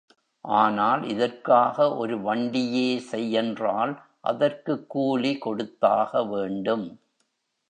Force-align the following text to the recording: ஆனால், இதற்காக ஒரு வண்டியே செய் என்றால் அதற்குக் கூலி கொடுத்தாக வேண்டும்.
ஆனால், 0.41 1.03
இதற்காக 1.07 1.95
ஒரு 1.95 2.17
வண்டியே 2.17 2.97
செய் 2.97 3.31
என்றால் 3.31 4.01
அதற்குக் 4.21 4.89
கூலி 4.89 5.37
கொடுத்தாக 5.37 6.23
வேண்டும். 6.23 6.99